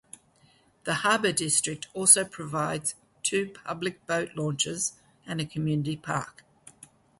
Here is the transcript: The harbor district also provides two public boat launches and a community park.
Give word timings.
The 0.85 0.95
harbor 1.05 1.31
district 1.31 1.85
also 1.93 2.25
provides 2.25 2.95
two 3.21 3.51
public 3.63 4.07
boat 4.07 4.31
launches 4.35 4.93
and 5.27 5.39
a 5.39 5.45
community 5.45 5.95
park. 5.95 6.43